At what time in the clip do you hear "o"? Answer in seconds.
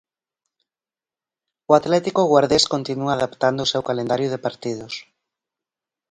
1.69-1.71, 3.63-3.69